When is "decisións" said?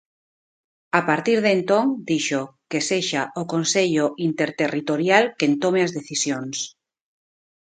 5.99-6.57